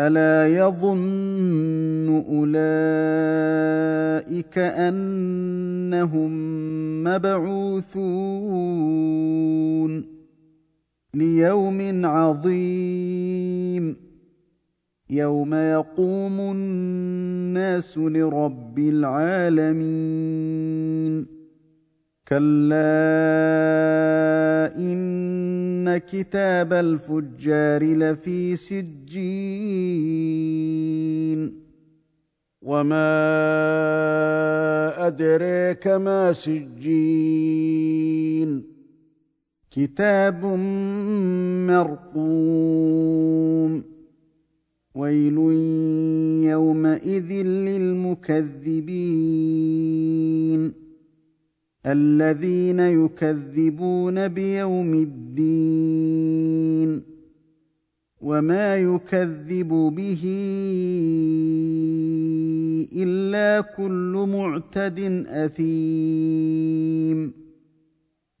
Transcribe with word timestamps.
ألا 0.00 0.56
يظن 0.56 2.24
أولئك 2.28 2.98
أنهم 4.58 6.30
مبعوثون 7.04 8.00
ليوم 11.14 12.06
عظيم 12.06 13.96
يوم 15.10 15.54
يقوم 15.54 16.40
الناس 16.40 17.98
لرب 17.98 18.78
العالمين 18.78 20.20
كلا 22.28 22.76
إن 24.76 25.98
كتاب 25.98 26.72
الفجار 26.72 27.84
لفي 27.84 28.56
سجين 28.56 29.89
وما 32.62 33.06
ادريك 35.06 35.86
ما 35.86 36.32
سجين 36.32 37.90
كتاب 39.70 40.44
مرقوم 41.66 43.82
ويل 44.94 45.38
يومئذ 46.50 47.32
للمكذبين 47.42 48.40
الذين 51.86 52.80
يكذبون 52.80 54.28
بيوم 54.28 54.94
الدين 54.94 57.02
وما 58.20 58.76
يكذب 58.76 59.68
به 59.68 60.22
الا 62.92 63.60
كل 63.60 64.26
معتد 64.28 65.26
اثيم 65.28 67.32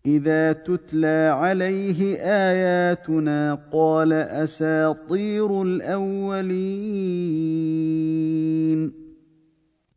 اذا 0.06 0.52
تتلى 0.52 1.34
عليه 1.36 2.16
اياتنا 2.16 3.58
قال 3.72 4.12
اساطير 4.12 5.62
الاولين 5.62 7.40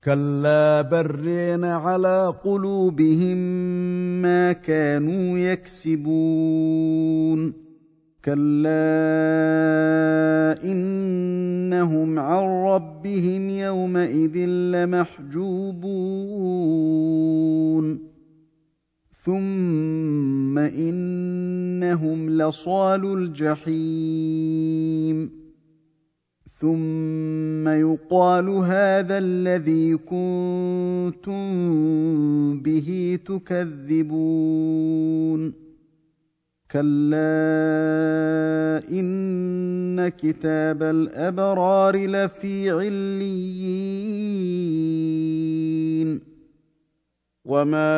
كلا 0.03 0.81
برين 0.81 1.65
على 1.65 2.35
قلوبهم 2.43 3.37
ما 4.21 4.51
كانوا 4.51 5.39
يكسبون 5.39 6.83
كلا 8.25 8.73
انهم 10.63 12.19
عن 12.19 12.43
ربهم 12.43 13.49
يومئذ 13.49 14.37
لمحجوبون 14.47 15.83
ثم 19.11 20.57
انهم 20.57 22.29
لصال 22.29 23.13
الجحيم 23.17 24.63
ثم 26.59 27.67
يقال 27.67 28.49
هذا 28.49 29.17
الذي 29.17 29.97
كنتم 29.97 31.43
به 32.59 33.19
تكذبون 33.25 34.83
كلا 36.73 37.29
ان 38.91 40.09
كتاب 40.09 40.83
الابرار 40.83 41.95
لفي 41.95 42.69
عليين 42.71 44.13
وما 47.45 47.93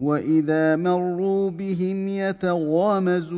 واذا 0.00 0.76
مروا 0.76 1.50
بهم 1.50 2.08
يتغامزون 2.08 3.30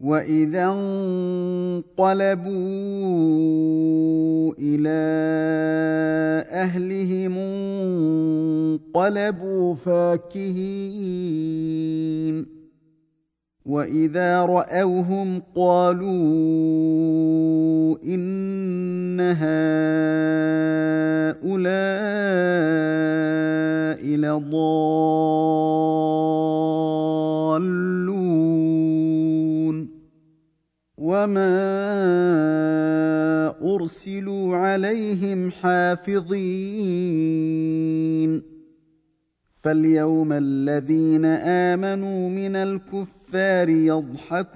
واذا 0.00 0.64
انقلبوا 0.64 2.52
إلى 4.58 5.02
اهلهم 6.50 7.38
انقلبوا 8.94 9.74
فاكهين 9.74 11.42
واذا 13.66 14.46
راوهم 14.46 15.42
قالوا 15.54 16.08
ان 18.04 19.20
هؤلاء 21.40 21.81
لضالون 24.32 24.82
وما 30.98 31.62
ارسلوا 33.74 34.56
عليهم 34.56 35.50
حافظين 35.50 36.22
فاليوم 39.62 40.32
الذين 40.32 41.24
امنوا 41.74 42.28
من 42.28 42.56
الكفار 42.56 43.68
يضحكون 43.68 44.52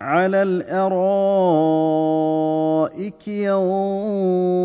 على 0.00 0.42
الارائك 0.42 0.88
ينظرون 3.28 4.64